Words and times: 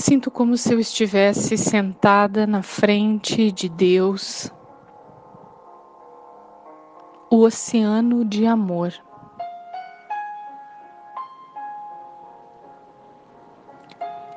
Sinto 0.00 0.30
como 0.30 0.56
se 0.56 0.72
eu 0.72 0.78
estivesse 0.78 1.58
sentada 1.58 2.46
na 2.46 2.62
frente 2.62 3.50
de 3.50 3.68
Deus, 3.68 4.48
o 7.28 7.40
oceano 7.40 8.24
de 8.24 8.46
amor. 8.46 8.94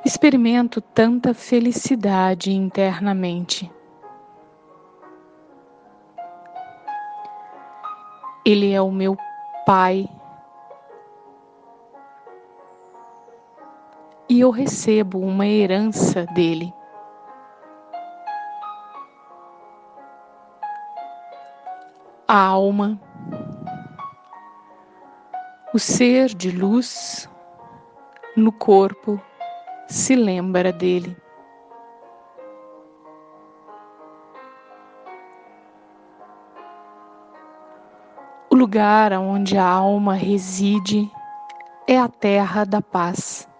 Experimento 0.04 0.80
tanta 0.80 1.32
felicidade 1.32 2.50
internamente. 2.50 3.70
Ele 8.44 8.72
é 8.72 8.82
o 8.82 8.90
meu 8.90 9.16
Pai 9.64 10.08
e 14.32 14.40
eu 14.40 14.48
recebo 14.48 15.18
uma 15.18 15.46
herança 15.46 16.24
dele. 16.24 16.72
A 22.26 22.38
alma, 22.38 22.98
o 25.74 25.78
ser 25.78 26.28
de 26.28 26.50
luz 26.50 27.28
no 28.34 28.50
corpo 28.50 29.20
se 29.86 30.16
lembra 30.16 30.72
dele. 30.72 31.14
O 38.48 38.54
lugar 38.54 39.12
onde 39.12 39.58
a 39.58 39.66
alma 39.66 40.14
reside 40.14 41.12
é 41.86 41.98
a 41.98 42.08
terra 42.08 42.64
da 42.64 42.80
paz. 42.80 43.51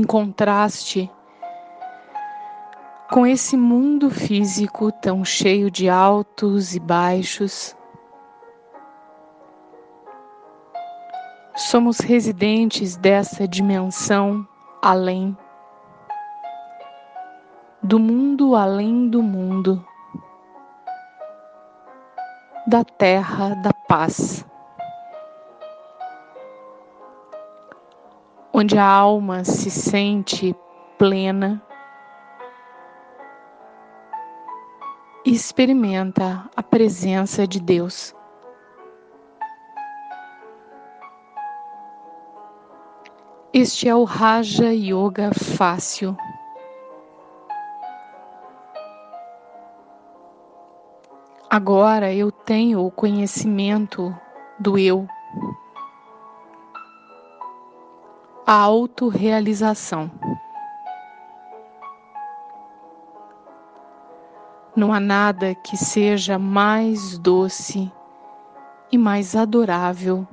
Em 0.00 0.04
contraste 0.04 1.10
com 3.12 3.26
esse 3.26 3.54
mundo 3.54 4.08
físico 4.08 4.90
tão 4.90 5.22
cheio 5.22 5.70
de 5.70 5.90
altos 5.90 6.74
e 6.74 6.80
baixos. 6.80 7.76
Somos 11.54 11.98
residentes 11.98 12.96
dessa 12.96 13.46
dimensão 13.46 14.48
além, 14.80 15.36
do 17.82 17.98
mundo 17.98 18.56
além 18.56 19.06
do 19.10 19.22
mundo, 19.22 19.84
da 22.66 22.82
terra 22.84 23.54
da 23.56 23.72
paz. 23.86 24.49
Onde 28.60 28.76
a 28.76 28.84
alma 28.84 29.42
se 29.42 29.70
sente 29.70 30.54
plena 30.98 31.62
e 35.24 35.32
experimenta 35.32 36.46
a 36.54 36.62
presença 36.62 37.46
de 37.46 37.58
Deus. 37.58 38.14
Este 43.50 43.88
é 43.88 43.94
o 43.94 44.04
Raja 44.04 44.74
Yoga 44.74 45.30
fácil. 45.32 46.14
Agora 51.48 52.12
eu 52.12 52.30
tenho 52.30 52.84
o 52.84 52.90
conhecimento 52.90 54.14
do 54.58 54.76
eu. 54.76 55.08
A 58.52 58.62
autorrealização. 58.62 60.10
Não 64.74 64.92
há 64.92 64.98
nada 64.98 65.54
que 65.54 65.76
seja 65.76 66.36
mais 66.36 67.16
doce 67.16 67.92
e 68.90 68.98
mais 68.98 69.36
adorável 69.36 70.26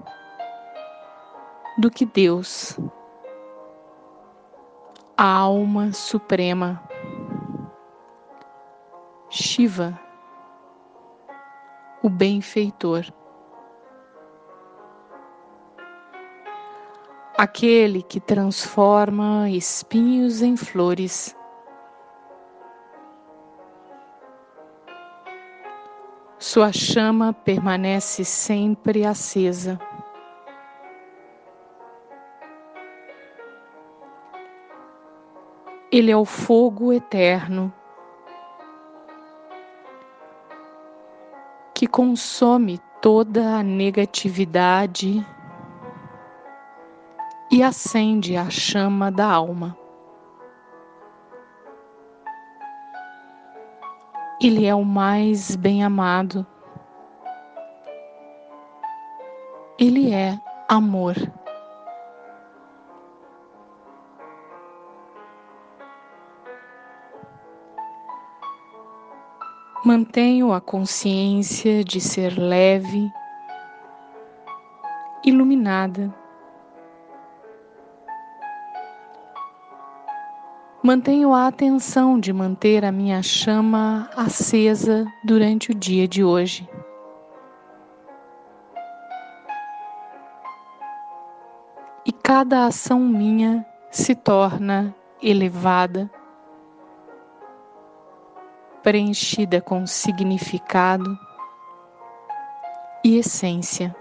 do 1.78 1.92
que 1.92 2.08
Deus, 2.08 2.80
a 5.16 5.32
alma 5.32 5.94
suprema, 5.94 6.82
Shiva, 9.30 9.96
o 12.02 12.10
benfeitor. 12.10 13.06
Aquele 17.38 18.02
que 18.02 18.20
transforma 18.20 19.48
espinhos 19.52 20.42
em 20.42 20.58
flores. 20.58 21.36
Sua 26.40 26.74
chama 26.74 27.34
permanece 27.34 28.26
sempre 28.26 29.06
acesa. 29.06 29.80
Ele 35.92 36.10
é 36.10 36.18
o 36.18 36.26
fogo 36.26 36.92
eterno 36.92 37.72
que 41.74 41.86
consome 41.86 42.80
toda 43.02 43.58
a 43.58 43.64
negatividade 43.64 45.24
e 47.58 47.64
acende 47.64 48.38
a 48.38 48.52
chama 48.52 49.12
da 49.12 49.26
alma. 49.26 49.76
Ele 54.40 54.68
é 54.68 54.76
o 54.76 54.86
mais 54.86 55.56
bem 55.56 55.84
amado. 55.84 56.46
Ele 59.80 60.14
é 60.14 60.40
amor. 60.70 61.16
Mantenho 69.84 70.54
a 70.54 70.62
consciência 70.62 71.84
de 71.84 72.00
ser 72.00 72.38
leve, 72.38 73.12
iluminada 75.26 76.14
Mantenho 80.84 81.34
a 81.34 81.48
atenção 81.48 82.20
de 82.20 82.32
manter 82.32 82.86
a 82.86 82.92
minha 82.92 83.24
chama 83.24 84.10
acesa 84.16 85.12
durante 85.24 85.72
o 85.72 85.76
dia 85.76 86.08
de 86.08 86.24
hoje. 86.24 86.70
E 92.06 92.12
cada 92.12 92.68
ação 92.68 93.00
minha 93.00 93.66
se 93.90 94.14
torna 94.14 94.96
elevada, 95.22 96.10
preenchida 98.84 99.60
com 99.60 99.88
significado 99.88 101.18
e 103.04 103.18
essência. 103.18 103.96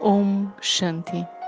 Om 0.00 0.48
Shanti. 0.60 1.39